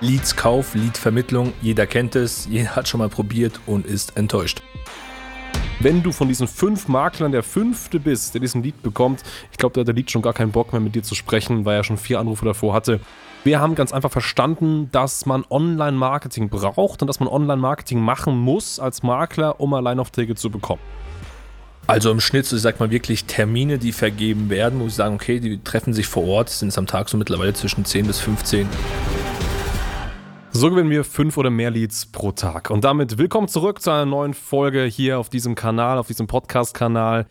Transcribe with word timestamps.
Leads-Kauf, 0.00 0.76
Lead-Vermittlung, 0.76 1.52
jeder 1.60 1.84
kennt 1.86 2.14
es, 2.14 2.46
jeder 2.46 2.76
hat 2.76 2.86
schon 2.86 2.98
mal 2.98 3.08
probiert 3.08 3.58
und 3.66 3.84
ist 3.84 4.16
enttäuscht. 4.16 4.62
Wenn 5.80 6.04
du 6.04 6.12
von 6.12 6.28
diesen 6.28 6.46
fünf 6.46 6.86
Maklern 6.86 7.32
der 7.32 7.42
fünfte 7.42 7.98
bist, 7.98 8.34
der 8.34 8.40
diesen 8.40 8.62
Lead 8.62 8.80
bekommt, 8.82 9.24
ich 9.50 9.58
glaube, 9.58 9.74
da 9.74 9.80
hat 9.80 9.88
der 9.88 9.94
Lead 9.96 10.08
schon 10.10 10.22
gar 10.22 10.32
keinen 10.32 10.52
Bock 10.52 10.72
mehr 10.72 10.80
mit 10.80 10.94
dir 10.94 11.02
zu 11.02 11.16
sprechen, 11.16 11.64
weil 11.64 11.76
er 11.76 11.84
schon 11.84 11.98
vier 11.98 12.20
Anrufe 12.20 12.44
davor 12.44 12.74
hatte. 12.74 13.00
Wir 13.42 13.58
haben 13.58 13.74
ganz 13.74 13.92
einfach 13.92 14.12
verstanden, 14.12 14.88
dass 14.92 15.26
man 15.26 15.44
Online-Marketing 15.50 16.48
braucht 16.48 17.02
und 17.02 17.08
dass 17.08 17.18
man 17.18 17.28
Online-Marketing 17.28 17.98
machen 17.98 18.38
muss 18.38 18.78
als 18.78 19.02
Makler, 19.02 19.60
um 19.60 19.74
Alleinaufträge 19.74 20.36
zu 20.36 20.48
bekommen. 20.50 20.82
Also 21.88 22.12
im 22.12 22.20
Schnitt, 22.20 22.46
so 22.46 22.54
ich 22.54 22.62
sag 22.62 22.78
mal 22.78 22.90
wirklich 22.90 23.24
Termine, 23.24 23.78
die 23.78 23.92
vergeben 23.92 24.48
werden, 24.50 24.78
wo 24.78 24.86
ich 24.86 24.94
sagen, 24.94 25.16
okay, 25.16 25.40
die 25.40 25.58
treffen 25.62 25.92
sich 25.92 26.06
vor 26.06 26.24
Ort, 26.24 26.50
sind 26.50 26.68
es 26.68 26.78
am 26.78 26.86
Tag 26.86 27.08
so 27.08 27.16
mittlerweile 27.16 27.52
zwischen 27.54 27.84
10 27.84 28.06
bis 28.06 28.20
15. 28.20 28.68
So 30.50 30.70
gewinnen 30.70 30.90
wir 30.90 31.04
fünf 31.04 31.36
oder 31.36 31.50
mehr 31.50 31.70
Leads 31.70 32.06
pro 32.06 32.32
Tag. 32.32 32.70
Und 32.70 32.82
damit 32.82 33.18
willkommen 33.18 33.48
zurück 33.48 33.82
zu 33.82 33.90
einer 33.90 34.06
neuen 34.06 34.34
Folge 34.34 34.84
hier 34.84 35.18
auf 35.18 35.28
diesem 35.28 35.54
Kanal, 35.54 35.98
auf 35.98 36.06
diesem 36.06 36.26
Podcast-Kanal. 36.26 37.26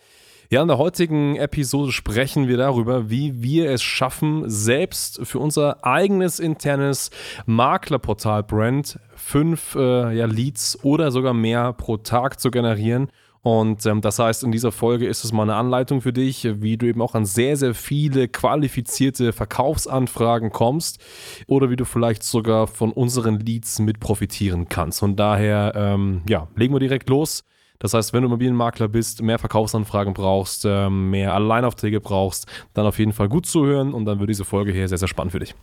Ja, 0.50 0.62
in 0.62 0.68
der 0.68 0.78
heutigen 0.78 1.36
Episode 1.36 1.92
sprechen 1.92 2.48
wir 2.48 2.58
darüber, 2.58 3.10
wie 3.10 3.42
wir 3.42 3.70
es 3.72 3.84
schaffen, 3.84 4.44
selbst 4.50 5.20
für 5.26 5.40
unser 5.40 5.84
eigenes 5.84 6.40
internes 6.40 7.10
Maklerportal-Brand 7.48 9.00
fünf 9.16 9.76
äh, 9.76 10.16
ja, 10.16 10.26
Leads 10.26 10.80
oder 10.84 11.12
sogar 11.12 11.34
mehr 11.34 11.74
pro 11.74 11.98
Tag 11.98 12.40
zu 12.40 12.50
generieren 12.50 13.10
und 13.48 13.86
ähm, 13.86 14.02
das 14.02 14.20
heißt, 14.20 14.44
in 14.44 14.52
dieser 14.52 14.74
Folge 14.74 15.08
ist 15.08 15.24
es 15.24 15.32
mal 15.32 15.44
eine 15.44 15.56
Anleitung 15.56 16.02
für 16.02 16.12
dich, 16.12 16.46
wie 16.62 16.76
du 16.76 16.86
eben 16.86 17.02
auch 17.02 17.16
an 17.16 17.24
sehr, 17.24 17.56
sehr 17.56 17.74
viele 17.74 18.28
qualifizierte 18.28 19.32
Verkaufsanfragen 19.32 20.50
kommst 20.50 21.00
oder 21.48 21.70
wie 21.70 21.78
du 21.78 21.86
vielleicht 21.86 22.24
sogar 22.24 22.68
von 22.68 22.92
unseren 22.92 23.40
Leads 23.40 23.80
mit 23.80 24.02
profitieren 24.02 24.68
kannst. 24.68 25.00
Von 25.00 25.16
daher, 25.16 25.72
ähm, 25.78 26.24
ja, 26.28 26.50
legen 26.58 26.74
wir 26.74 26.82
direkt 26.82 27.10
los. 27.10 27.46
Das 27.80 27.94
heißt, 27.94 28.12
wenn 28.12 28.24
du 28.24 28.28
Immobilienmakler 28.28 28.90
bist, 28.90 29.22
mehr 29.22 29.40
Verkaufsanfragen 29.40 30.14
brauchst, 30.14 30.66
ähm, 30.66 31.12
mehr 31.12 31.34
Alleinaufträge 31.34 32.02
brauchst, 32.02 32.48
dann 32.74 32.86
auf 32.86 33.00
jeden 33.00 33.14
Fall 33.14 33.30
gut 33.30 33.46
zuhören 33.46 33.94
und 33.94 34.04
dann 34.04 34.20
wird 34.20 34.30
diese 34.30 34.44
Folge 34.44 34.74
hier 34.74 34.90
sehr, 34.90 34.98
sehr 34.98 35.08
spannend 35.08 35.32
für 35.32 35.40
dich. 35.40 35.56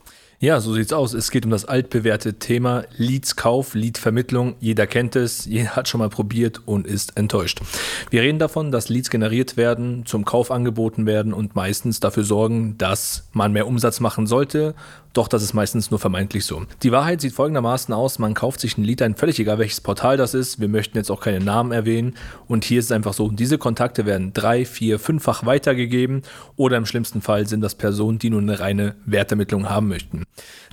Ja, 0.45 0.61
so 0.61 0.75
sieht's 0.75 0.93
aus. 0.93 1.15
Es 1.15 1.31
geht 1.31 1.47
um 1.47 1.51
das 1.51 1.65
altbewährte 1.65 2.35
Thema 2.35 2.85
Leadskauf, 2.99 3.75
Leadvermittlung. 3.75 4.57
Jeder 4.61 4.87
kennt 4.87 5.17
es, 5.17 5.47
jeder 5.47 5.75
hat 5.75 5.89
schon 5.89 6.01
mal 6.01 6.11
probiert 6.11 6.61
und 6.67 6.87
ist 6.87 7.17
enttäuscht. 7.17 7.63
Wir 8.11 8.21
reden 8.21 8.39
davon, 8.39 8.71
dass 8.71 8.91
Leads 8.91 9.09
generiert 9.09 9.57
werden, 9.57 10.05
zum 10.05 10.27
Kauf 10.27 10.51
angeboten 10.51 11.07
werden 11.07 11.33
und 11.33 11.57
meistens 11.57 11.99
dafür 11.99 12.25
sorgen, 12.25 12.77
dass 12.77 13.27
man 13.33 13.53
mehr 13.53 13.67
Umsatz 13.67 14.01
machen 14.01 14.27
sollte 14.27 14.75
doch 15.15 15.29
das 15.29 15.43
ist 15.43 15.55
meistens 15.55 15.91
nur 15.91 15.99
vermeintlich 15.99 16.45
so. 16.45 16.65
Die 16.83 16.93
Wahrheit 16.93 17.21
sieht 17.21 17.33
folgendermaßen 17.33 17.95
aus, 17.95 18.19
man 18.19 18.35
kauft 18.35 18.61
sich 18.61 18.77
ein 18.77 18.85
Lied 18.85 19.01
ein, 19.01 19.15
völlig 19.15 19.39
egal 19.39 19.59
welches 19.59 19.81
Portal 19.81 20.17
das 20.17 20.35
ist, 20.35 20.61
wir 20.61 20.69
möchten 20.69 20.99
jetzt 20.99 21.11
auch 21.11 21.21
keine 21.21 21.43
Namen 21.43 21.73
erwähnen. 21.73 22.15
Und 22.47 22.65
hier 22.65 22.81
ist 22.81 22.87
es 22.87 22.93
einfach 22.93 23.15
so, 23.15 23.31
diese 23.31 23.57
Kontakte 23.57 24.07
werden 24.07 24.33
drei, 24.33 24.65
vier, 24.65 24.99
fünffach 24.99 25.47
weitergegeben. 25.47 26.23
Oder 26.57 26.77
im 26.77 26.87
schlimmsten 26.87 27.23
Fall 27.23 27.47
sind 27.47 27.61
das 27.61 27.75
Personen, 27.75 28.19
die 28.19 28.31
nur 28.31 28.41
eine 28.41 28.61
reine 28.61 28.97
Wertermittlung 29.07 29.71
haben 29.71 29.89
möchten. 29.89 30.25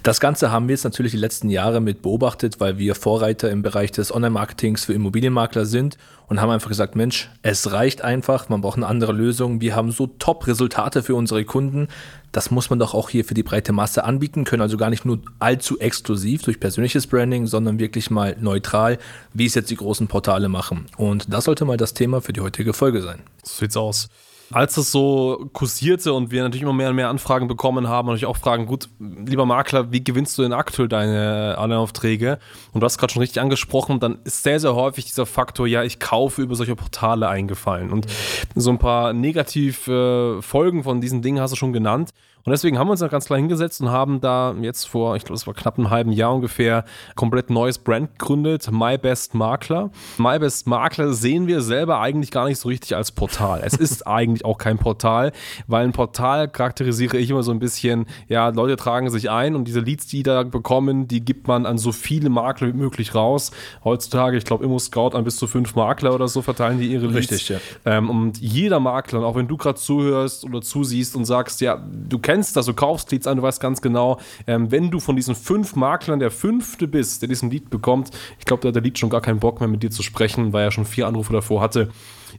Das 0.04 0.20
Ganze 0.20 0.52
haben 0.52 0.68
wir 0.68 0.74
jetzt 0.74 0.84
natürlich 0.84 1.12
die 1.12 1.18
letzten 1.20 1.50
Jahre 1.50 1.80
mit 1.80 2.02
beobachtet, 2.02 2.60
weil 2.60 2.80
wir 2.80 2.96
Vorreiter 2.96 3.52
im 3.52 3.62
Bereich 3.62 3.92
des 3.92 4.14
Online-Marketings 4.14 4.86
für 4.86 4.94
Immobilienmakler 4.94 5.66
sind 5.66 5.98
und 6.32 6.40
haben 6.40 6.50
einfach 6.50 6.70
gesagt, 6.70 6.96
Mensch, 6.96 7.30
es 7.42 7.74
reicht 7.74 8.04
einfach, 8.04 8.48
man 8.48 8.62
braucht 8.62 8.78
eine 8.78 8.88
andere 8.88 9.12
Lösung. 9.12 9.60
Wir 9.60 9.76
haben 9.76 9.92
so 9.92 10.08
Top-Resultate 10.08 11.04
für 11.04 11.14
unsere 11.14 11.44
Kunden. 11.44 11.90
Das 12.32 12.52
muss 12.52 12.70
man 12.70 12.80
doch 12.80 12.94
auch 12.94 13.10
hier 13.10 13.26
für 13.26 13.34
die 13.34 13.44
breite 13.44 13.74
Masse 13.74 14.06
anbieten 14.06 14.46
können. 14.46 14.62
Also 14.62 14.78
gar 14.78 14.90
nicht 14.90 15.04
nur 15.04 15.20
allzu 15.40 15.78
exklusiv 15.80 16.44
durch 16.44 16.62
persönliches 16.62 17.06
Branding, 17.06 17.48
sondern 17.48 17.80
wirklich 17.80 18.10
mal 18.12 18.38
neutral, 18.40 18.98
wie 19.34 19.46
es 19.46 19.56
jetzt 19.56 19.72
die 19.72 19.76
großen 19.76 20.08
Portale 20.08 20.48
machen. 20.48 20.86
Und 20.96 21.34
das 21.34 21.44
sollte 21.44 21.66
mal 21.66 21.76
das 21.76 21.94
Thema 21.94 22.22
für 22.22 22.32
die 22.32 22.40
heutige 22.40 22.72
Folge 22.72 23.02
sein. 23.02 23.20
So 23.44 23.60
sieht's 23.60 23.76
aus 23.76 24.08
als 24.52 24.78
es 24.78 24.92
so 24.92 25.50
kursierte 25.54 26.14
und 26.14 26.32
wir 26.32 26.44
natürlich 26.44 26.64
immer 26.64 26.74
mehr 26.74 26.90
und 26.90 26.96
mehr 26.96 27.10
Anfragen 27.10 27.48
bekommen 27.48 27.88
haben, 27.88 28.08
natürlich 28.08 28.26
auch 28.26 28.38
fragen, 28.38 28.66
gut, 28.66 28.90
lieber 29.00 29.46
Makler, 29.46 29.92
wie 29.92 30.04
gewinnst 30.04 30.38
du 30.38 30.44
denn 30.44 30.54
aktuell 30.54 30.88
deine 30.88 31.56
Online-Aufträge? 31.58 32.40
Und 32.74 32.82
du 32.82 32.86
hast 32.86 32.98
gerade 32.98 33.14
schon 33.14 33.22
richtig 33.22 33.42
angesprochen, 33.42 34.00
dann 34.00 34.20
ist 34.24 34.44
sehr, 34.44 34.60
sehr 34.60 34.76
häufig 34.76 35.06
dieser 35.06 35.26
Faktor, 35.26 35.68
ja, 35.68 35.84
ich 35.84 36.00
kaufe 36.00 36.42
über 36.42 36.56
solche 36.56 36.76
Portale 36.76 37.28
eingefallen. 37.28 37.92
Und 37.92 38.08
so 38.56 38.70
ein 38.70 38.80
paar 38.80 39.14
negative 39.14 40.40
Folgen 40.42 40.84
von 40.84 41.02
diesen 41.02 41.22
Dingen 41.22 41.42
hast 41.42 41.52
du 41.52 41.56
schon 41.56 41.74
genannt. 41.74 42.12
Und 42.44 42.52
deswegen 42.52 42.80
haben 42.80 42.88
wir 42.88 42.92
uns 42.92 43.02
da 43.02 43.08
ganz 43.08 43.26
klar 43.26 43.38
hingesetzt 43.38 43.82
und 43.82 43.92
haben 43.92 44.20
da 44.20 44.56
jetzt 44.62 44.88
vor, 44.88 45.16
ich 45.16 45.24
glaube, 45.24 45.36
es 45.36 45.46
war 45.46 45.54
knapp 45.54 45.78
einem 45.78 45.92
halben 45.92 46.12
Jahr 46.12 46.34
ungefähr, 46.34 46.86
komplett 47.16 47.50
neues 47.52 47.78
Brand 47.78 48.18
gegründet, 48.18 48.70
My 48.72 48.98
Best 48.98 49.36
Makler. 49.36 49.92
My 50.18 50.40
Best 50.40 50.66
Makler 50.66 51.14
sehen 51.14 51.46
wir 51.46 51.62
selber 51.62 52.00
eigentlich 52.00 52.32
gar 52.32 52.48
nicht 52.48 52.60
so 52.60 52.70
richtig 52.70 52.96
als 52.96 53.12
Portal. 53.12 53.62
Es 53.64 53.74
ist 53.74 54.08
eigentlich 54.08 54.44
auch 54.44 54.58
kein 54.58 54.80
Portal, 54.80 55.32
weil 55.68 55.86
ein 55.86 55.92
Portal 55.92 56.48
charakterisiere 56.48 57.18
ich 57.18 57.30
immer 57.30 57.44
so 57.44 57.52
ein 57.52 57.60
bisschen, 57.60 58.08
ja, 58.28 58.50
Leute 58.50 58.76
tragen 58.76 59.10
sich 59.12 59.30
ein 59.30 59.56
und 59.56 59.66
diese 59.66 59.80
Leads, 59.80 60.08
die 60.08 60.24
da 60.24 60.44
bekommen, 60.44 61.08
die 61.08 61.24
gibt 61.24 61.48
man 61.48 61.68
an 61.68 61.78
so 61.78 61.92
viele 61.92 62.30
Makler 62.30 62.70
wie 62.70 62.74
möglich 62.74 63.14
raus. 63.14 63.52
Heutzutage, 63.84 64.38
ich 64.38 64.46
glaube, 64.46 64.66
Immo 64.66 64.80
Scout 64.80 65.16
an 65.16 65.24
bis 65.24 65.36
zu 65.36 65.46
fünf 65.46 65.76
Makler 65.76 66.16
oder 66.16 66.28
so 66.28 66.42
verteilen 66.42 66.80
die 66.80 66.92
ihre 66.92 67.06
Leads. 67.06 67.32
Richtig, 67.32 67.50
ja. 67.50 67.60
Ähm, 67.86 68.10
und 68.10 68.40
jeder 68.40 68.80
Makler, 68.80 69.24
auch 69.24 69.36
wenn 69.36 69.48
du 69.48 69.58
gerade 69.58 69.80
zuhörst 69.80 70.44
oder 70.44 70.62
zusiehst 70.62 71.16
und 71.16 71.26
sagst, 71.26 71.62
ja, 71.62 71.78
du 71.78 72.18
kennst 72.18 72.31
kennst 72.32 72.56
das, 72.56 72.66
du 72.66 72.74
kaufst 72.74 73.12
Leads 73.12 73.28
an, 73.28 73.36
du 73.36 73.44
weißt 73.44 73.60
ganz 73.60 73.82
genau, 73.82 74.18
ähm, 74.48 74.72
wenn 74.72 74.90
du 74.90 75.02
von 75.02 75.18
diesen 75.18 75.36
fünf 75.36 75.76
Maklern 75.76 76.22
der 76.22 76.32
fünfte 76.32 76.88
bist, 76.88 77.22
der 77.22 77.28
diesen 77.28 77.52
Lead 77.52 77.70
bekommt, 77.70 78.12
ich 78.40 78.46
glaube, 78.46 78.62
da 78.62 78.70
hat 78.70 78.76
der 78.76 78.82
Lead 78.82 78.98
schon 78.98 79.10
gar 79.10 79.20
keinen 79.20 79.40
Bock 79.40 79.60
mehr 79.60 79.68
mit 79.68 79.84
dir 79.84 79.92
zu 79.92 80.02
sprechen, 80.02 80.54
weil 80.54 80.64
er 80.64 80.72
schon 80.72 80.86
vier 80.86 81.08
Anrufe 81.08 81.34
davor 81.34 81.60
hatte. 81.60 81.90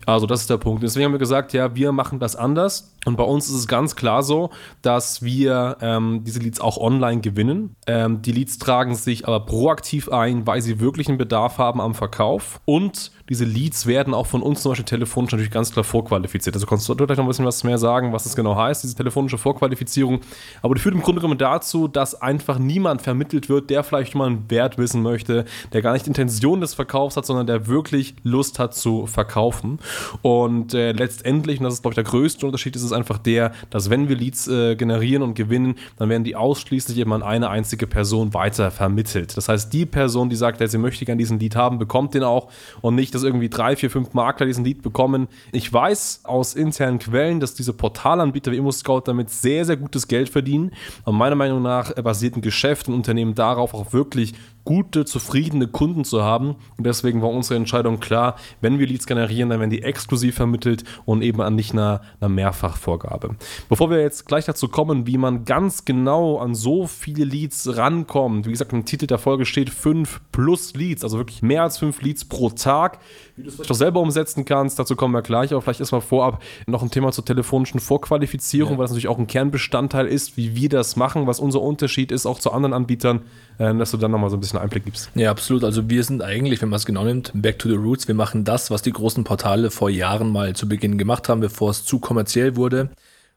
Also 0.06 0.26
das 0.26 0.42
ist 0.42 0.50
der 0.50 0.58
Punkt. 0.58 0.82
Deswegen 0.82 1.06
haben 1.06 1.12
wir 1.12 1.18
gesagt, 1.18 1.52
ja, 1.52 1.74
wir 1.74 1.92
machen 1.92 2.18
das 2.18 2.36
anders. 2.36 2.94
Und 3.04 3.16
bei 3.16 3.24
uns 3.24 3.48
ist 3.48 3.54
es 3.54 3.68
ganz 3.68 3.96
klar 3.96 4.22
so, 4.22 4.50
dass 4.80 5.22
wir 5.22 5.76
ähm, 5.80 6.22
diese 6.24 6.38
Leads 6.38 6.60
auch 6.60 6.76
online 6.76 7.20
gewinnen. 7.20 7.74
Ähm, 7.86 8.22
die 8.22 8.32
Leads 8.32 8.58
tragen 8.58 8.94
sich 8.94 9.26
aber 9.26 9.40
proaktiv 9.40 10.08
ein, 10.08 10.46
weil 10.46 10.62
sie 10.62 10.78
wirklich 10.78 11.08
einen 11.08 11.18
Bedarf 11.18 11.58
haben 11.58 11.80
am 11.80 11.94
Verkauf. 11.94 12.60
Und 12.64 13.10
diese 13.28 13.44
Leads 13.44 13.86
werden 13.86 14.14
auch 14.14 14.26
von 14.26 14.42
uns 14.42 14.62
zum 14.62 14.72
Beispiel 14.72 14.84
telefonisch 14.84 15.32
natürlich 15.32 15.50
ganz 15.50 15.72
klar 15.72 15.84
vorqualifiziert. 15.84 16.54
Also 16.54 16.66
kannst 16.66 16.88
du 16.88 16.94
gleich 16.94 17.16
noch 17.16 17.24
ein 17.24 17.28
bisschen 17.28 17.46
was 17.46 17.64
mehr 17.64 17.78
sagen, 17.78 18.12
was 18.12 18.24
das 18.24 18.36
genau 18.36 18.56
heißt, 18.56 18.84
diese 18.84 18.94
telefonische 18.94 19.38
Vorqualifizierung. 19.38 20.20
Aber 20.60 20.74
die 20.74 20.80
führt 20.80 20.94
im 20.94 21.02
Grunde 21.02 21.20
genommen 21.20 21.38
dazu, 21.38 21.88
dass 21.88 22.20
einfach 22.20 22.58
niemand 22.58 23.02
vermittelt 23.02 23.48
wird, 23.48 23.70
der 23.70 23.84
vielleicht 23.84 24.14
mal 24.14 24.26
einen 24.26 24.50
Wert 24.50 24.78
wissen 24.78 25.02
möchte, 25.02 25.44
der 25.72 25.82
gar 25.82 25.92
nicht 25.92 26.06
Intention 26.06 26.60
des 26.60 26.74
Verkaufs 26.74 27.16
hat, 27.16 27.26
sondern 27.26 27.46
der 27.46 27.66
wirklich 27.66 28.14
Lust 28.22 28.58
hat 28.58 28.74
zu 28.74 29.06
verkaufen. 29.06 29.78
Und 30.22 30.74
äh, 30.74 30.92
letztendlich, 30.92 31.58
und 31.58 31.64
das 31.64 31.74
ist 31.74 31.82
glaube 31.82 31.92
ich 31.92 31.96
der 31.96 32.04
größte 32.04 32.46
Unterschied, 32.46 32.76
ist 32.76 32.82
es 32.82 32.92
einfach 32.92 33.18
der, 33.18 33.52
dass 33.70 33.90
wenn 33.90 34.08
wir 34.08 34.16
Leads 34.16 34.48
äh, 34.48 34.76
generieren 34.76 35.22
und 35.22 35.34
gewinnen, 35.34 35.76
dann 35.98 36.08
werden 36.08 36.24
die 36.24 36.36
ausschließlich 36.36 36.98
immer 36.98 37.16
an 37.16 37.22
eine 37.22 37.50
einzige 37.50 37.86
Person 37.86 38.34
weiter 38.34 38.70
vermittelt. 38.70 39.36
Das 39.36 39.48
heißt, 39.48 39.72
die 39.72 39.86
Person, 39.86 40.30
die 40.30 40.36
sagt, 40.36 40.60
ja, 40.60 40.66
sie 40.66 40.78
möchte 40.78 41.04
gerne 41.04 41.18
diesen 41.18 41.38
Lead 41.38 41.56
haben, 41.56 41.78
bekommt 41.78 42.14
den 42.14 42.22
auch 42.22 42.48
und 42.80 42.94
nicht, 42.94 43.14
dass 43.14 43.22
irgendwie 43.22 43.48
drei, 43.48 43.76
vier, 43.76 43.90
fünf 43.90 44.14
Makler 44.14 44.46
diesen 44.46 44.64
Lead 44.64 44.82
bekommen. 44.82 45.28
Ich 45.52 45.72
weiß 45.72 46.20
aus 46.24 46.54
internen 46.54 46.98
Quellen, 46.98 47.40
dass 47.40 47.54
diese 47.54 47.72
Portalanbieter 47.72 48.52
wie 48.52 48.56
ImmoScout 48.56 49.02
damit 49.06 49.30
sehr, 49.30 49.64
sehr 49.64 49.76
gutes 49.76 50.08
Geld 50.08 50.28
verdienen. 50.28 50.72
Und 51.04 51.16
meiner 51.16 51.36
Meinung 51.36 51.62
nach 51.62 51.92
basiert 51.94 52.36
ein 52.36 52.42
Geschäft, 52.42 52.88
ein 52.88 52.94
Unternehmen 52.94 53.34
darauf, 53.34 53.74
auch 53.74 53.92
wirklich 53.92 54.34
gute, 54.64 55.04
zufriedene 55.04 55.66
Kunden 55.66 56.04
zu 56.04 56.22
haben. 56.22 56.56
Und 56.76 56.86
deswegen 56.86 57.22
war 57.22 57.30
unsere 57.30 57.56
Entscheidung 57.56 58.00
klar, 58.00 58.36
wenn 58.60 58.78
wir 58.78 58.86
Leads 58.86 59.06
generieren, 59.06 59.50
dann 59.50 59.60
werden 59.60 59.70
die 59.70 59.82
exklusiv 59.82 60.36
vermittelt 60.36 60.84
und 61.04 61.22
eben 61.22 61.40
an 61.40 61.54
nicht 61.54 61.72
einer, 61.72 62.02
einer 62.20 62.28
Mehrfachvorgabe. 62.28 63.36
Bevor 63.68 63.90
wir 63.90 64.00
jetzt 64.00 64.26
gleich 64.26 64.44
dazu 64.44 64.68
kommen, 64.68 65.06
wie 65.06 65.18
man 65.18 65.44
ganz 65.44 65.84
genau 65.84 66.38
an 66.38 66.54
so 66.54 66.86
viele 66.86 67.24
Leads 67.24 67.76
rankommt, 67.76 68.46
wie 68.46 68.52
gesagt, 68.52 68.72
im 68.72 68.84
Titel 68.84 69.06
der 69.06 69.18
Folge 69.18 69.46
steht 69.46 69.70
5 69.70 70.20
plus 70.30 70.74
Leads, 70.74 71.02
also 71.04 71.18
wirklich 71.18 71.42
mehr 71.42 71.62
als 71.62 71.78
5 71.78 72.00
Leads 72.02 72.24
pro 72.24 72.50
Tag. 72.50 72.98
Wie 73.36 73.42
du 73.42 73.48
es 73.48 73.56
vielleicht 73.56 73.70
auch 73.70 73.76
selber 73.76 74.00
umsetzen 74.00 74.44
kannst, 74.44 74.78
dazu 74.78 74.94
kommen 74.94 75.14
wir 75.14 75.22
gleich, 75.22 75.52
aber 75.52 75.62
vielleicht 75.62 75.80
erstmal 75.80 76.00
vorab 76.00 76.42
noch 76.66 76.82
ein 76.82 76.90
Thema 76.90 77.12
zur 77.12 77.24
telefonischen 77.24 77.80
Vorqualifizierung, 77.80 78.72
ja. 78.72 78.78
weil 78.78 78.84
das 78.84 78.92
natürlich 78.92 79.08
auch 79.08 79.18
ein 79.18 79.26
Kernbestandteil 79.26 80.06
ist, 80.06 80.36
wie 80.36 80.54
wir 80.54 80.68
das 80.68 80.96
machen, 80.96 81.26
was 81.26 81.40
unser 81.40 81.60
Unterschied 81.60 82.12
ist, 82.12 82.26
auch 82.26 82.38
zu 82.38 82.52
anderen 82.52 82.72
Anbietern, 82.72 83.22
äh, 83.58 83.74
dass 83.74 83.90
du 83.90 83.96
dann 83.96 84.10
nochmal 84.10 84.30
so 84.30 84.36
ein 84.36 84.40
bisschen 84.40 84.51
Einblick 84.60 84.84
gibst. 84.84 85.10
Ja, 85.14 85.30
absolut. 85.30 85.64
Also 85.64 85.88
wir 85.88 86.04
sind 86.04 86.22
eigentlich, 86.22 86.60
wenn 86.62 86.68
man 86.68 86.76
es 86.76 86.86
genau 86.86 87.04
nimmt, 87.04 87.32
back 87.34 87.58
to 87.58 87.68
the 87.68 87.74
roots. 87.74 88.08
Wir 88.08 88.14
machen 88.14 88.44
das, 88.44 88.70
was 88.70 88.82
die 88.82 88.92
großen 88.92 89.24
Portale 89.24 89.70
vor 89.70 89.90
Jahren 89.90 90.30
mal 90.30 90.54
zu 90.54 90.68
Beginn 90.68 90.98
gemacht 90.98 91.28
haben, 91.28 91.40
bevor 91.40 91.70
es 91.70 91.84
zu 91.84 91.98
kommerziell 91.98 92.56
wurde. 92.56 92.90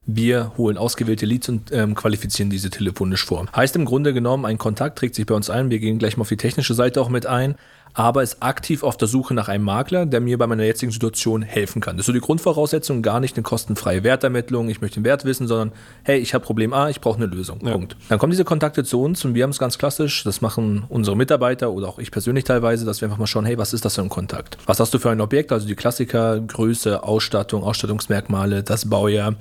Wir 0.08 0.52
holen 0.58 0.78
ausgewählte 0.78 1.26
Leads 1.26 1.50
und 1.50 1.72
ähm, 1.72 1.96
qualifizieren 1.96 2.52
diese 2.52 2.70
telefonisch 2.70 3.26
vor. 3.26 3.48
Heißt 3.56 3.76
im 3.76 3.86
Grunde 3.86 4.14
genommen, 4.14 4.46
ein 4.46 4.60
Kontakt 4.60 5.00
trägt 5.00 5.16
sich 5.16 5.26
bei 5.26 5.34
uns 5.34 5.50
ein. 5.50 5.72
Wir 5.72 5.80
gehen 5.80 5.98
gleich 5.98 6.16
mal 6.16 6.22
auf 6.22 6.30
die 6.30 6.38
technische 6.38 6.76
Seite 6.76 7.02
auch 7.02 7.10
mit 7.10 7.26
ein. 7.26 7.56
Aber 7.96 8.22
ist 8.22 8.44
aktiv 8.44 8.84
auf 8.84 8.98
der 8.98 9.08
Suche 9.08 9.34
nach 9.34 9.48
einem 9.48 9.64
Makler, 9.64 10.06
der 10.06 10.20
mir 10.20 10.38
bei 10.38 10.46
meiner 10.46 10.64
jetzigen 10.64 10.92
Situation 10.92 11.42
helfen 11.42 11.82
kann. 11.82 11.96
Das 11.96 12.04
ist 12.04 12.08
so 12.08 12.14
die 12.14 12.20
Grundvoraussetzung, 12.20 13.02
gar 13.02 13.22
nicht 13.22 13.36
eine 13.38 13.44
kostenfreie 13.44 14.04
Wertermittlung, 14.04 14.70
ich 14.70 14.82
möchte 14.82 15.00
den 15.00 15.06
Wert 15.06 15.26
wissen, 15.26 15.48
sondern 15.48 15.72
hey, 16.04 16.20
ich 16.20 16.34
habe 16.34 16.46
Problem 16.46 16.74
A, 16.74 16.90
ich 16.90 17.00
brauche 17.00 17.16
eine 17.18 17.26
Lösung. 17.26 17.60
Ja. 17.66 17.72
Punkt. 17.72 17.96
Dann 18.10 18.20
kommen 18.20 18.32
diese 18.32 18.44
Kontakte 18.44 18.84
zu 18.84 19.02
uns 19.02 19.24
und 19.24 19.34
wir 19.34 19.44
haben 19.44 19.52
es 19.52 19.60
ganz 19.60 19.78
klassisch, 19.78 20.24
das 20.24 20.42
machen 20.42 20.84
unsere 20.90 21.16
Mitarbeiter 21.16 21.72
oder 21.72 21.88
auch 21.88 21.98
ich 21.98 22.12
persönlich 22.12 22.44
teilweise, 22.44 22.86
dass 22.86 23.00
wir 23.02 23.08
einfach 23.08 23.18
mal 23.18 23.28
schauen, 23.28 23.46
hey, 23.46 23.58
was 23.58 23.74
ist 23.74 23.86
das 23.86 23.96
für 23.96 24.02
ein 24.02 24.10
Kontakt? 24.10 24.58
Was 24.66 24.80
hast 24.80 24.94
du 24.94 25.00
für 25.00 25.10
ein 25.10 25.22
Objekt? 25.22 25.54
Also 25.54 25.66
die 25.66 25.76
Klassiker, 25.76 26.40
Größe, 26.42 27.02
Ausstattung, 27.02 27.64
Ausstattungsmerkmale, 27.64 28.64
das 28.64 28.90
Baujahr, 28.90 29.36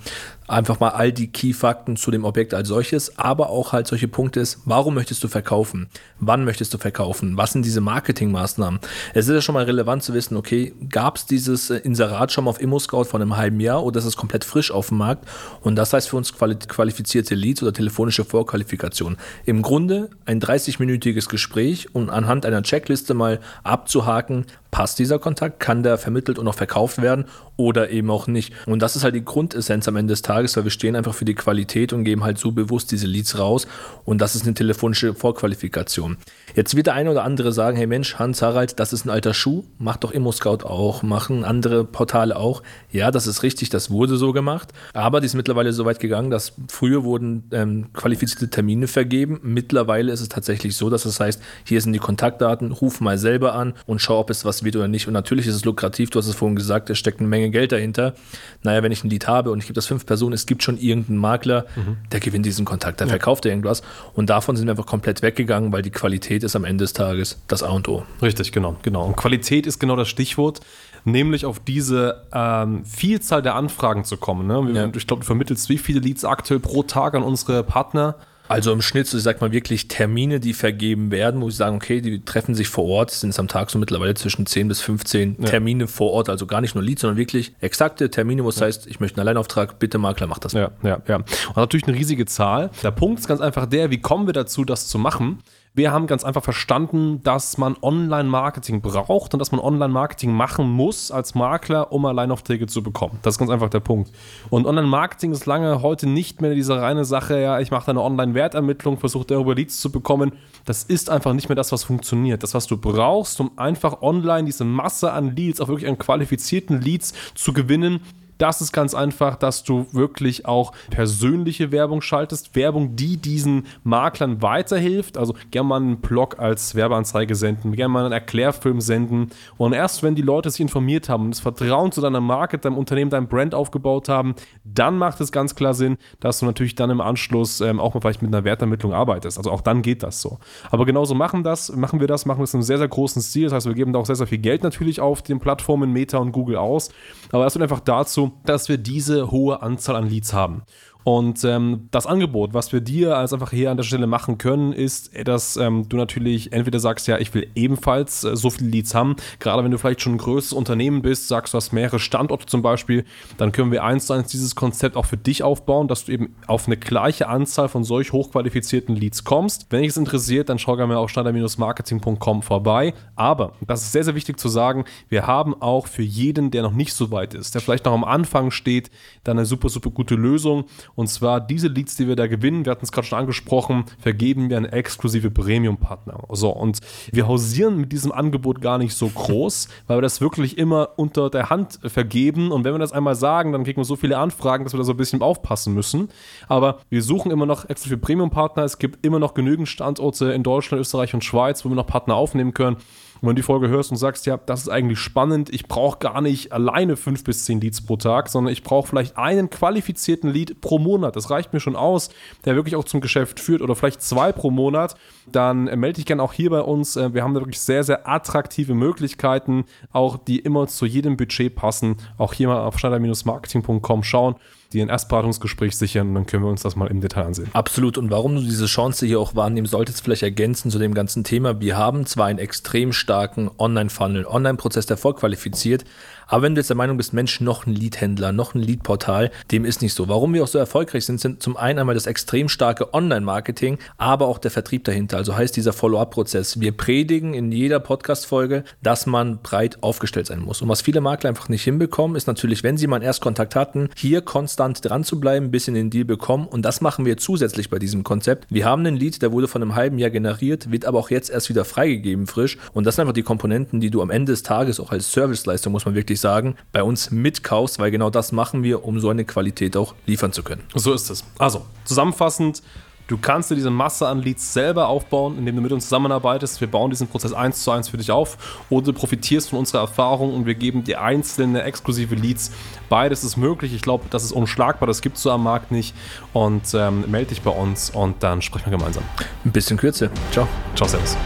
einfach 0.46 0.81
mal 0.81 0.91
all 0.91 1.12
die 1.12 1.29
Key-Fakten 1.29 1.96
zu 1.96 2.11
dem 2.11 2.25
Objekt 2.25 2.55
als 2.55 2.69
solches, 2.69 3.19
aber 3.19 3.50
auch 3.50 3.73
halt 3.73 3.87
solche 3.87 4.08
Punkte 4.08 4.41
ist, 4.41 4.61
warum 4.64 4.94
möchtest 4.94 5.25
du 5.25 5.29
verkaufen? 5.29 5.88
Wann 6.20 6.44
möchtest 6.44 6.75
du 6.75 6.79
verkaufen? 6.79 7.37
Was 7.37 7.52
sind 7.52 7.64
diese 7.64 7.81
Marketingmaßnahmen? 7.81 8.81
Es 9.14 9.29
ist 9.29 9.35
ja 9.35 9.41
schon 9.41 9.55
mal 9.55 9.64
relevant 9.64 10.02
zu 10.02 10.12
wissen, 10.14 10.37
okay, 10.37 10.75
gab 10.91 11.17
es 11.17 11.26
dieses 11.26 11.70
äh, 11.70 11.76
Inserat 11.76 12.32
schon 12.32 12.44
mal 12.44 12.50
auf 12.50 12.61
ImmoScout 12.61 13.05
vor 13.05 13.20
einem 13.20 13.37
halben 13.37 13.61
Jahr 13.61 13.85
oder 13.85 13.99
ist 13.99 14.05
es 14.05 14.17
komplett 14.17 14.44
frisch 14.44 14.70
auf 14.70 14.88
dem 14.88 14.99
Markt? 14.99 15.26
Und 15.62 15.76
das 15.76 15.93
heißt 15.93 16.08
für 16.08 16.17
uns 16.17 16.35
qualifizierte 16.35 17.35
Leads 17.35 17.62
oder 17.62 17.73
telefonische 17.73 18.25
Vorqualifikation. 18.25 19.17
Im 19.44 19.62
Grunde 19.62 20.11
ein 20.26 20.40
30-minütiges 20.40 21.29
Gespräch 21.29 21.94
und 21.94 22.11
anhand 22.11 22.47
einer 22.47 22.62
Checkliste 22.62 23.14
mal 23.14 23.40
abzuhaken, 23.62 24.47
passt 24.75 24.99
dieser 24.99 25.21
Kontakt, 25.21 25.61
kann 25.61 25.85
der 25.85 25.99
vermittelt 25.99 26.37
und 26.37 26.49
auch 26.49 26.56
verkauft 26.56 27.00
werden 27.00 27.26
oder 27.56 27.91
eben 27.91 28.11
auch 28.11 28.26
nicht. 28.26 28.53
Und 28.67 28.81
das 28.81 28.97
ist 28.97 29.05
halt 29.05 29.15
die 29.15 29.25
Grundessenz 29.25 29.87
am 29.87 29.94
Ende 29.94 30.11
des 30.11 30.23
Tages, 30.23 30.56
weil 30.56 30.65
wir 30.65 30.73
stehen 30.73 30.97
einfach 30.97 31.15
für 31.15 31.25
die 31.25 31.37
Qualität 31.37 31.93
und 31.93 32.03
geben 32.03 32.25
halt 32.25 32.38
so 32.38 32.50
bewusst 32.50 32.91
diese 32.91 33.06
Leads 33.06 33.38
raus 33.38 33.69
und 34.05 34.21
das 34.21 34.35
ist 34.35 34.43
eine 34.43 34.55
telefonische 34.55 35.15
Vorqualifikation. 35.15 36.17
Jetzt 36.56 36.75
wird 36.75 36.88
der 36.88 36.94
eine 36.94 37.12
oder 37.12 37.23
andere 37.23 37.53
sagen, 37.53 37.76
hey 37.76 37.87
Mensch, 37.87 38.17
Hans 38.17 38.43
Harald, 38.43 38.81
das 38.81 38.93
ist 38.93 39.05
ein 39.05 39.11
alter 39.11 39.32
Schuh, 39.32 39.62
macht 39.79 40.03
doch 40.03 40.11
ImmoScout 40.11 40.65
auch, 40.65 41.05
machen 41.05 41.44
andere 41.44 41.85
Portale 41.85 42.35
auch. 42.35 42.65
Ja, 42.91 43.12
das 43.12 43.29
ist 43.29 43.44
richtig, 43.44 43.71
das 43.71 43.91
wurde 43.91 44.17
so 44.17 44.32
gemacht, 44.32 44.71
aber 44.93 45.21
die 45.21 45.26
ist 45.26 45.35
mittlerweile 45.35 45.73
so 45.73 45.85
weit 45.85 46.00
gegangen, 46.00 46.31
dass 46.31 46.55
früher 46.67 47.05
wurden 47.05 47.44
ähm, 47.53 47.93
qualifizierte 47.93 48.50
Termine 48.50 48.88
vergeben. 48.88 49.38
Mittlerweile 49.44 50.11
ist 50.11 50.21
es 50.21 50.29
tatsächlich 50.29 50.76
so, 50.76 50.91
dass 50.91 51.05
das 51.05 51.21
heißt, 51.21 51.41
hier 51.62 51.81
sind 51.81 51.93
die 51.93 52.00
Kontaktdaten, 52.00 52.73
ruf 52.73 53.00
mal 53.00 53.19
selber 53.19 53.55
an 53.55 53.75
und 53.87 54.00
schau, 54.00 54.19
ob 54.19 54.31
es 54.31 54.44
was 54.44 54.63
wird 54.64 54.76
oder 54.76 54.88
nicht. 54.88 55.06
Und 55.06 55.12
natürlich 55.12 55.46
ist 55.46 55.55
es 55.55 55.64
lukrativ, 55.64 56.11
du 56.11 56.19
hast 56.19 56.26
es 56.26 56.34
vorhin 56.34 56.56
gesagt, 56.56 56.90
es 56.90 56.99
steckt 56.99 57.20
eine 57.20 57.28
Menge 57.28 57.50
Geld 57.50 57.72
dahinter. 57.72 58.14
Naja, 58.62 58.82
wenn 58.82 58.93
ich 58.93 59.05
ein 59.05 59.11
Lied 59.11 59.26
habe 59.26 59.50
und 59.50 59.58
ich 59.58 59.66
gebe 59.66 59.75
das 59.75 59.87
fünf 59.87 60.06
Personen, 60.06 60.32
es 60.32 60.46
gibt 60.46 60.62
schon 60.62 60.78
irgendeinen 60.78 61.19
Makler, 61.19 61.66
mhm. 61.76 61.96
der 62.12 62.20
gewinnt 62.20 62.46
diesen 62.46 62.64
Kontakt, 62.64 63.00
der 63.00 63.06
ja. 63.06 63.12
verkauft 63.12 63.46
irgendwas. 63.46 63.82
Und 64.14 64.31
davon 64.31 64.56
sind 64.56 64.66
wir 64.66 64.72
einfach 64.72 64.87
komplett 64.87 65.22
weggegangen, 65.22 65.72
weil 65.72 65.82
die 65.82 65.90
Qualität 65.90 66.43
ist 66.44 66.56
am 66.56 66.64
Ende 66.64 66.84
des 66.84 66.93
Tages 66.93 67.38
das 67.49 67.62
A 67.62 67.70
und 67.70 67.88
O. 67.88 68.05
Richtig, 68.22 68.52
genau, 68.52 68.76
genau. 68.82 69.06
Und 69.06 69.16
Qualität 69.16 69.66
ist 69.66 69.78
genau 69.78 69.96
das 69.96 70.08
Stichwort 70.08 70.61
nämlich 71.05 71.44
auf 71.44 71.61
diese 71.61 72.22
ähm, 72.32 72.84
Vielzahl 72.84 73.43
der 73.43 73.55
Anfragen 73.55 74.05
zu 74.05 74.16
kommen. 74.16 74.46
Ne? 74.46 74.72
Ja. 74.72 74.90
Ich 74.94 75.06
glaube, 75.06 75.20
du 75.20 75.26
vermittelst 75.26 75.69
wie 75.69 75.78
viele 75.78 76.00
Leads 76.00 76.25
aktuell 76.25 76.61
pro 76.61 76.82
Tag 76.82 77.14
an 77.14 77.22
unsere 77.22 77.62
Partner? 77.62 78.16
Also 78.46 78.73
im 78.73 78.82
Schnitt, 78.82 79.06
so 79.06 79.17
ich 79.17 79.23
sag 79.23 79.41
mal 79.41 79.52
wirklich 79.52 79.88
Termine, 79.88 80.38
die 80.38 80.52
vergeben 80.52 81.11
werden, 81.11 81.41
wo 81.41 81.49
ich 81.49 81.56
sagen, 81.56 81.76
okay, 81.76 82.00
die 82.00 82.25
treffen 82.25 82.55
sich 82.55 82.69
vor 82.69 82.85
Ort, 82.85 83.11
sind 83.11 83.31
es 83.31 83.38
am 83.38 83.49
Tag 83.49 83.70
so 83.70 83.79
mittlerweile 83.79 84.14
zwischen 84.14 84.44
10 84.44 84.69
bis 84.69 84.81
15 84.82 85.37
ja. 85.38 85.46
Termine 85.46 85.87
vor 85.87 86.12
Ort, 86.12 86.29
also 86.29 86.46
gar 86.46 86.61
nicht 86.61 86.75
nur 86.75 86.85
Leads, 86.85 87.00
sondern 87.00 87.17
wirklich 87.17 87.55
exakte 87.61 88.11
Termine, 88.11 88.44
wo 88.44 88.50
es 88.50 88.58
ja. 88.58 88.67
heißt, 88.67 88.87
ich 88.87 89.00
möchte 89.00 89.17
einen 89.17 89.29
Alleinauftrag, 89.29 89.79
bitte 89.79 89.96
Makler, 89.99 90.26
mach 90.26 90.38
das. 90.38 90.52
Ja, 90.52 90.73
ja, 90.82 91.00
ja. 91.08 91.17
Und 91.17 91.56
natürlich 91.56 91.88
eine 91.88 91.96
riesige 91.96 92.26
Zahl. 92.26 92.70
Der 92.82 92.91
Punkt 92.91 93.20
ist 93.20 93.29
ganz 93.29 93.41
einfach 93.41 93.67
der, 93.67 93.91
wie 93.91 94.00
kommen 94.00 94.26
wir 94.26 94.35
dazu, 94.35 94.64
das 94.64 94.88
zu 94.88 94.99
machen? 94.99 95.38
Wir 95.76 95.91
haben 95.91 96.06
ganz 96.06 96.23
einfach 96.23 96.44
verstanden, 96.44 97.21
dass 97.25 97.59
man 97.59 97.75
Online-Marketing 97.82 98.81
braucht 98.81 99.35
und 99.35 99.41
dass 99.41 99.50
man 99.50 99.61
Online-Marketing 99.61 100.31
machen 100.31 100.71
muss 100.71 101.11
als 101.11 101.35
Makler, 101.35 101.91
um 101.91 102.06
Alleinaufträge 102.06 102.69
zu 102.69 102.81
bekommen. 102.81 103.19
Das 103.23 103.35
ist 103.35 103.38
ganz 103.38 103.50
einfach 103.50 103.71
der 103.71 103.81
Punkt. 103.81 104.12
Und 104.50 104.67
Online-Marketing 104.67 105.32
ist 105.32 105.47
lange 105.47 105.82
heute 105.82 106.09
nicht 106.09 106.41
mehr 106.41 106.55
diese 106.55 106.81
reine 106.81 107.05
Sache, 107.05 107.41
ja, 107.41 107.59
ich 107.59 107.73
mache 107.73 107.91
eine 107.91 108.03
Online-Wertermittlung, 108.03 108.99
versuche 108.99 109.26
darüber 109.26 109.56
Leads 109.56 109.81
zu 109.81 109.91
bekommen. 109.91 110.35
Das 110.65 110.85
ist 110.85 111.11
einfach 111.11 111.32
nicht 111.32 111.49
mehr 111.49 111.56
das, 111.56 111.73
was 111.73 111.82
funktioniert. 111.82 112.44
Das, 112.44 112.55
was 112.55 112.69
du 112.69 112.76
brauchst, 112.76 113.41
um 113.41 113.50
einfach 113.59 114.00
online 114.00 114.44
diese 114.44 114.65
Masse 114.65 115.11
an 115.11 115.35
Leads, 115.35 115.61
auch 115.61 115.67
wirklich 115.67 115.91
an 115.91 115.99
qualifizierten 115.99 116.81
Leads 116.81 117.15
zu 117.35 117.53
gewinnen, 117.53 117.99
das 118.38 118.60
ist 118.60 118.72
ganz 118.72 118.94
einfach, 118.94 119.36
dass 119.36 119.64
du 119.64 119.86
wirklich 119.92 120.46
auch 120.46 120.72
persönliche 120.90 121.72
Werbung 121.72 122.00
schaltest. 122.00 122.54
Werbung, 122.56 122.96
die 122.96 123.16
diesen 123.16 123.66
Maklern 123.82 124.42
weiterhilft. 124.42 125.16
Also 125.16 125.34
gerne 125.50 125.69
mal 125.69 125.76
einen 125.76 125.98
Blog 125.98 126.38
als 126.38 126.75
Werbeanzeige 126.75 127.34
senden, 127.34 127.72
gerne 127.72 127.92
mal 127.92 128.04
einen 128.04 128.12
Erklärfilm 128.12 128.81
senden. 128.81 129.31
Und 129.56 129.72
erst 129.72 130.02
wenn 130.02 130.14
die 130.14 130.22
Leute 130.22 130.50
sich 130.50 130.60
informiert 130.60 131.08
haben 131.08 131.25
und 131.25 131.31
das 131.31 131.40
Vertrauen 131.40 131.92
zu 131.92 132.00
deiner 132.00 132.20
Marke, 132.20 132.58
deinem 132.58 132.78
Unternehmen, 132.78 133.10
deinem 133.10 133.28
Brand 133.28 133.54
aufgebaut 133.54 134.08
haben, 134.08 134.34
dann 134.64 134.98
macht 134.98 135.20
es 135.20 135.32
ganz 135.32 135.54
klar 135.54 135.75
Sinn, 135.75 135.96
dass 136.20 136.40
du 136.40 136.46
natürlich 136.46 136.75
dann 136.75 136.90
im 136.90 137.00
Anschluss 137.00 137.60
ähm, 137.60 137.80
auch 137.80 137.94
mal 137.94 138.00
vielleicht 138.00 138.22
mit 138.22 138.34
einer 138.34 138.44
Wertermittlung 138.44 138.92
arbeitest. 138.92 139.38
Also 139.38 139.50
auch 139.50 139.60
dann 139.60 139.82
geht 139.82 140.02
das 140.02 140.20
so. 140.20 140.38
Aber 140.70 140.84
genauso 140.87 141.14
machen 141.14 141.42
das, 141.44 141.75
machen 141.75 142.00
wir 142.00 142.06
das, 142.06 142.26
machen 142.26 142.38
wir 142.38 142.44
es 142.44 142.54
in 142.54 142.58
einem 142.58 142.64
sehr, 142.64 142.78
sehr 142.78 142.88
großen 142.88 143.22
Stil. 143.22 143.44
Das 143.44 143.52
heißt, 143.52 143.66
wir 143.66 143.75
geben 143.75 143.92
da 143.92 143.98
auch 143.98 144.06
sehr, 144.06 144.16
sehr 144.16 144.26
viel 144.26 144.38
Geld 144.38 144.62
natürlich 144.62 145.00
auf 145.00 145.22
den 145.22 145.40
Plattformen 145.40 145.92
Meta 145.92 146.19
und 146.19 146.32
Google 146.32 146.56
aus. 146.56 146.90
Aber 147.30 147.44
das 147.44 147.54
wird 147.54 147.62
einfach 147.62 147.80
dazu, 147.80 148.24
dass 148.44 148.69
wir 148.69 148.79
diese 148.79 149.31
hohe 149.31 149.62
Anzahl 149.62 149.97
an 149.97 150.09
Leads 150.09 150.32
haben. 150.32 150.62
Und 151.04 151.44
ähm, 151.44 151.88
das 151.90 152.06
Angebot, 152.06 152.54
was 152.54 152.72
wir 152.72 152.80
dir 152.80 153.16
als 153.18 153.34
einfach 153.34 153.50
hier 153.50 153.70
an 153.70 153.76
der 153.76 153.84
Stelle 153.84 154.06
machen 154.06 154.38
können, 154.38 154.72
ist, 154.72 155.10
dass 155.24 155.58
ähm, 155.58 155.86
du 155.88 155.98
natürlich 155.98 156.52
entweder 156.52 156.80
sagst, 156.80 157.06
ja, 157.06 157.18
ich 157.18 157.32
will 157.34 157.46
ebenfalls 157.54 158.24
äh, 158.24 158.34
so 158.34 158.48
viele 158.48 158.70
Leads 158.70 158.94
haben. 158.94 159.16
Gerade 159.38 159.62
wenn 159.62 159.70
du 159.70 159.76
vielleicht 159.76 160.00
schon 160.00 160.14
ein 160.14 160.18
größeres 160.18 160.54
Unternehmen 160.54 161.02
bist, 161.02 161.28
sagst 161.28 161.52
du 161.52 161.56
hast 161.58 161.72
mehrere 161.72 161.98
Standorte 161.98 162.46
zum 162.46 162.62
Beispiel, 162.62 163.04
dann 163.36 163.52
können 163.52 163.70
wir 163.70 163.84
eins 163.84 164.06
zu 164.06 164.14
eins 164.14 164.28
dieses 164.28 164.54
Konzept 164.54 164.96
auch 164.96 165.04
für 165.04 165.18
dich 165.18 165.42
aufbauen, 165.42 165.88
dass 165.88 166.06
du 166.06 166.12
eben 166.12 166.34
auf 166.46 166.66
eine 166.66 166.78
gleiche 166.78 167.28
Anzahl 167.28 167.68
von 167.68 167.84
solch 167.84 168.12
hochqualifizierten 168.12 168.96
Leads 168.96 169.24
kommst. 169.24 169.66
Wenn 169.68 169.82
dich 169.82 169.90
es 169.90 169.98
interessiert, 169.98 170.48
dann 170.48 170.58
schau 170.58 170.76
gerne 170.76 170.94
mal 170.94 170.98
auf 170.98 171.10
schneider-marketing.com 171.10 172.42
vorbei. 172.42 172.94
Aber, 173.14 173.52
das 173.66 173.82
ist 173.82 173.92
sehr, 173.92 174.04
sehr 174.04 174.14
wichtig 174.14 174.38
zu 174.38 174.48
sagen, 174.48 174.84
wir 175.10 175.26
haben 175.26 175.54
auch 175.60 175.86
für 175.86 176.02
jeden, 176.02 176.50
der 176.50 176.62
noch 176.62 176.72
nicht 176.72 176.94
so 176.94 177.10
weit 177.10 177.34
ist, 177.34 177.54
der 177.54 177.60
vielleicht 177.60 177.84
noch 177.84 177.92
am 177.92 178.04
Anfang 178.04 178.50
steht, 178.50 178.90
dann 179.22 179.38
eine 179.38 179.44
super, 179.46 179.68
super 179.68 179.90
gute 179.90 180.14
Lösung. 180.14 180.64
Und 180.94 181.08
zwar 181.08 181.41
diese 181.41 181.69
Leads, 181.69 181.96
die 181.96 182.08
wir 182.08 182.17
da 182.17 182.26
gewinnen, 182.26 182.64
wir 182.64 182.70
hatten 182.70 182.85
es 182.85 182.93
gerade 182.93 183.06
schon 183.06 183.19
angesprochen, 183.19 183.85
vergeben 183.99 184.50
wir 184.50 184.58
an 184.58 184.64
exklusive 184.64 185.31
Premium-Partner. 185.31 186.19
So, 186.31 186.50
und 186.50 186.79
wir 187.12 187.26
hausieren 187.26 187.79
mit 187.79 187.93
diesem 187.93 188.12
Angebot 188.12 188.61
gar 188.61 188.79
nicht 188.79 188.94
so 188.94 189.08
groß, 189.08 189.69
weil 189.87 189.99
wir 189.99 190.02
das 190.02 190.20
wirklich 190.20 190.58
immer 190.58 190.91
unter 190.96 191.31
der 191.31 191.50
Hand 191.50 191.81
vergeben. 191.85 192.52
Und 192.52 192.64
wenn 192.64 192.75
wir 192.75 192.79
das 192.79 192.93
einmal 192.93 193.14
sagen, 193.14 193.52
dann 193.52 193.64
kriegen 193.64 193.81
wir 193.81 193.85
so 193.85 193.96
viele 193.96 194.19
Anfragen, 194.19 194.64
dass 194.64 194.73
wir 194.73 194.79
da 194.79 194.85
so 194.85 194.93
ein 194.93 194.96
bisschen 194.96 195.23
aufpassen 195.23 195.75
müssen. 195.75 196.08
Aber 196.49 196.79
wir 196.91 197.02
suchen 197.02 197.31
immer 197.31 197.47
noch 197.47 197.69
exklusive 197.69 197.99
Premium-Partner. 197.99 198.64
Es 198.64 198.79
gibt 198.79 199.05
immer 199.05 199.19
noch 199.19 199.35
genügend 199.35 199.69
Standorte 199.69 200.32
in 200.32 200.43
Deutschland, 200.43 200.81
Österreich 200.81 201.14
und 201.14 201.25
Schweiz, 201.25 201.64
wo 201.64 201.69
wir 201.69 201.76
noch 201.76 201.87
Partner 201.87 202.14
aufnehmen 202.14 202.55
können. 202.55 202.76
Und 203.25 203.28
wenn 203.28 203.37
du 203.37 203.40
die 203.40 203.47
Folge 203.47 203.68
hörst 203.68 203.90
und 203.90 203.97
sagst, 203.97 204.26
ja, 204.26 204.37
das 204.37 204.61
ist 204.61 204.68
eigentlich 204.68 204.99
spannend, 204.99 205.49
ich 205.49 205.66
brauche 205.66 205.99
gar 205.99 206.21
nicht 206.21 206.52
alleine 206.52 206.95
fünf 206.95 207.25
bis 207.25 207.47
zehn 207.47 207.59
Leads 207.59 207.80
pro 207.80 207.97
Tag, 207.97 208.28
sondern 208.28 208.52
ich 208.52 208.62
brauche 208.62 208.88
vielleicht 208.88 209.16
einen 209.16 209.49
qualifizierten 209.49 210.30
Lead 210.30 210.61
pro 210.61 210.78
Monat. 210.85 211.17
Das 211.17 211.31
reicht 211.31 211.53
mir 211.53 211.59
schon 211.59 211.75
aus, 211.75 212.11
der 212.45 212.55
wirklich 212.55 212.76
auch 212.76 212.85
zum 212.85 213.00
Geschäft 213.00 213.41
führt 213.41 213.62
oder 213.62 213.75
vielleicht 213.75 214.03
zwei 214.03 214.31
pro 214.31 214.50
Monat. 214.50 214.95
Dann 215.26 215.67
äh, 215.67 215.76
melde 215.76 215.97
dich 215.97 216.07
gerne 216.07 216.23
auch 216.23 216.33
hier 216.33 216.50
bei 216.50 216.61
uns. 216.61 216.95
Äh, 216.95 217.12
wir 217.14 217.25
haben 217.25 217.35
da 217.35 217.41
wirklich 217.41 217.61
sehr, 217.61 217.83
sehr 217.83 218.09
attraktive 218.09 218.75
Möglichkeiten, 218.75 219.64
auch 219.93 220.17
die 220.17 220.38
immer 220.38 220.69
zu 220.69 220.87
jedem 220.87 221.17
Budget 221.17 221.57
passen. 221.57 221.97
Auch 222.19 222.33
hier 222.33 222.47
mal 222.47 222.61
auf 222.61 222.79
schneider-marketing.com 222.79 224.05
schauen 224.05 224.37
dir 224.73 224.83
ein 224.83 224.88
Erstberatungsgespräch 224.88 225.76
sichern 225.76 226.09
und 226.09 226.14
dann 226.14 226.26
können 226.26 226.42
wir 226.42 226.50
uns 226.50 226.62
das 226.62 226.76
mal 226.76 226.87
im 226.87 227.00
Detail 227.00 227.25
ansehen. 227.25 227.49
Absolut. 227.52 227.99
Und 227.99 228.11
warum 228.11 228.35
du 228.35 228.40
diese 228.42 228.66
Chance 228.66 229.06
hier 229.06 229.21
auch 229.21 229.35
wahrnehmen 229.35 229.66
solltest, 229.66 230.02
vielleicht 230.02 230.23
ergänzen 230.23 230.71
zu 230.71 230.78
dem 230.78 230.94
ganzen 230.94 231.25
Thema. 231.25 231.61
Wir 231.61 231.76
haben 231.76 232.06
zwar 232.06 232.26
einen 232.26 232.38
extrem 232.38 232.92
starken 232.92 233.50
Online-Funnel, 233.59 234.26
Online-Prozess, 234.26 234.87
der 234.87 234.97
vorqualifiziert, 234.97 235.85
aber 236.26 236.42
wenn 236.42 236.54
du 236.54 236.61
jetzt 236.61 236.71
der 236.71 236.76
Meinung 236.76 236.97
bist, 236.97 237.12
Mensch, 237.12 237.40
noch 237.40 237.66
ein 237.66 237.75
Lead-Händler, 237.75 238.33
noch 238.33 238.54
ein 238.54 238.62
Lead-Portal, 238.62 239.30
dem 239.50 239.64
ist 239.64 239.83
nicht 239.83 239.94
so. 239.94 240.09
Warum 240.09 240.33
wir 240.35 240.42
auch 240.42 240.49
so 240.49 240.59
erfolgreich 240.59 241.04
sind, 241.04 241.21
sind 241.21 241.42
zum 241.42 241.56
einen 241.56 241.78
einmal 241.78 241.94
das 241.94 242.06
extrem 242.06 242.49
starke 242.49 242.94
Online-Marketing, 242.94 243.78
aber 243.99 244.26
auch 244.26 244.38
der 244.38 244.50
Vertrieb 244.50 244.85
dahinter. 244.85 245.16
Also 245.16 245.37
heißt 245.37 245.56
dieser 245.56 245.73
Follow-up-Prozess. 245.73 246.61
Wir 246.61 246.73
predigen 246.73 247.35
in 247.35 247.52
jeder 247.52 247.80
Podcast-Folge, 247.80 248.64
dass 248.83 249.06
man 249.06 249.42
breit 249.42 249.83
aufgestellt 249.83 250.26
sein 250.26 250.40
muss. 250.40 250.62
Und 250.62 250.68
was 250.68 250.83
viele 250.83 251.00
Makler 251.00 251.28
einfach 251.28 251.49
nicht 251.49 251.64
hinbekommen, 251.64 252.16
ist 252.16 252.26
natürlich, 252.26 252.62
wenn 252.62 252.78
sie 252.78 252.87
mal 252.87 252.97
einen 252.97 253.04
Erstkontakt 253.04 253.54
hatten, 253.54 253.90
hier 253.97 254.23
konstant 254.23 254.63
dran 254.73 255.04
zu 255.04 255.21
bleiben, 255.21 255.50
bis 255.50 255.68
in 255.68 255.75
den 255.75 255.90
Deal 255.90 256.04
bekommen. 256.04 256.47
Und 256.47 256.62
das 256.62 256.80
machen 256.80 257.04
wir 257.04 257.16
zusätzlich 257.16 257.71
bei 257.71 257.78
diesem 257.78 258.04
Konzept. 258.04 258.47
Wir 258.50 258.64
haben 258.64 258.87
einen 258.87 258.97
Lead, 258.97 259.23
der 259.23 259.33
wurde 259.33 259.49
von 259.49 259.62
einem 259.62 259.75
halben 259.75 259.99
Jahr 259.99 260.11
generiert, 260.11 260.71
wird 260.71 260.85
aber 260.85 260.99
auch 260.99 261.11
jetzt 261.11 261.30
erst 261.30 261.49
wieder 261.49 261.64
freigegeben 261.64 262.26
frisch. 262.26 262.59
Und 262.73 262.85
das 262.85 262.97
sind 262.97 263.02
einfach 263.02 263.14
die 263.14 263.23
Komponenten, 263.23 263.80
die 263.80 263.90
du 263.90 264.02
am 264.02 264.11
Ende 264.11 264.33
des 264.33 264.42
Tages 264.42 264.80
auch 264.80 264.92
als 264.92 265.12
Serviceleistung, 265.12 265.73
muss 265.73 265.85
man 265.85 265.94
wirklich 265.94 266.21
sagen, 266.21 266.56
bei 266.73 266.83
uns 266.83 267.11
mitkaufst, 267.11 267.78
weil 267.78 267.90
genau 267.90 268.11
das 268.11 268.33
machen 268.33 268.62
wir, 268.62 268.85
um 268.85 269.00
so 269.00 269.09
eine 269.09 269.25
Qualität 269.25 269.76
auch 269.76 269.94
liefern 270.06 270.33
zu 270.33 270.42
können. 270.42 270.62
So 270.75 270.92
ist 270.92 271.11
es. 271.11 271.25
Also, 271.38 271.64
zusammenfassend, 271.85 272.62
Du 273.06 273.18
kannst 273.18 273.50
dir 273.50 273.54
diese 273.54 273.70
Masse 273.70 274.08
an 274.08 274.20
Leads 274.20 274.54
selber 274.54 274.88
aufbauen, 274.88 275.37
indem 275.37 275.56
du 275.56 275.62
mit 275.62 275.73
uns 275.73 275.84
zusammenarbeitest. 275.84 276.61
Wir 276.61 276.68
bauen 276.68 276.90
diesen 276.90 277.06
Prozess 277.06 277.34
eins 277.34 277.62
zu 277.62 277.70
eins 277.70 277.88
für 277.88 277.99
dich 277.99 278.11
auf 278.11 278.64
oder 278.70 278.87
du 278.87 278.92
profitierst 278.94 279.50
von 279.50 279.58
unserer 279.58 279.82
Erfahrung 279.82 280.34
und 280.34 280.46
wir 280.46 280.54
geben 280.54 280.84
dir 280.84 281.02
einzelne 281.02 281.62
exklusive 281.64 282.14
Leads. 282.14 282.50
Beides 282.88 283.23
ist 283.23 283.37
möglich. 283.37 283.75
Ich 283.75 283.82
glaube, 283.82 284.04
das 284.08 284.25
ist 284.25 284.32
unschlagbar. 284.32 284.87
Das 284.87 285.02
gibt 285.02 285.16
es 285.16 285.23
so 285.23 285.30
am 285.30 285.42
Markt 285.42 285.70
nicht. 285.70 285.94
Und 286.32 286.73
ähm, 286.75 287.04
melde 287.11 287.30
dich 287.30 287.42
bei 287.42 287.50
uns 287.50 287.90
und 287.90 288.23
dann 288.23 288.40
sprechen 288.40 288.70
wir 288.70 288.78
gemeinsam. 288.78 289.04
Ein 289.44 289.52
bisschen 289.52 289.76
kürzer. 289.76 290.08
Ciao. 290.32 290.49
Ciao, 290.75 290.88
Servus. 290.88 291.16